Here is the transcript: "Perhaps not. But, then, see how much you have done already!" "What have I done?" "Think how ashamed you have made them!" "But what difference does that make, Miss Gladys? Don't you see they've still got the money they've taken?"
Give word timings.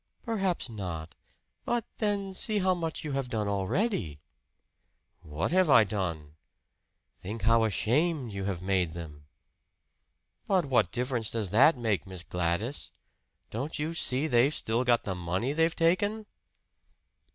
"Perhaps 0.25 0.67
not. 0.67 1.13
But, 1.63 1.85
then, 1.99 2.33
see 2.33 2.57
how 2.57 2.73
much 2.73 3.03
you 3.03 3.11
have 3.11 3.27
done 3.27 3.47
already!" 3.47 4.19
"What 5.21 5.51
have 5.51 5.69
I 5.69 5.83
done?" 5.83 6.37
"Think 7.19 7.43
how 7.43 7.65
ashamed 7.65 8.33
you 8.33 8.45
have 8.45 8.63
made 8.63 8.95
them!" 8.95 9.27
"But 10.47 10.65
what 10.65 10.91
difference 10.91 11.29
does 11.29 11.51
that 11.51 11.77
make, 11.77 12.07
Miss 12.07 12.23
Gladys? 12.23 12.89
Don't 13.51 13.77
you 13.77 13.93
see 13.93 14.25
they've 14.25 14.55
still 14.55 14.83
got 14.83 15.03
the 15.03 15.13
money 15.13 15.53
they've 15.53 15.75
taken?" 15.75 16.25